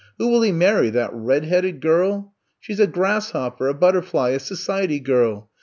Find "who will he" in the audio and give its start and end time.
0.19-0.51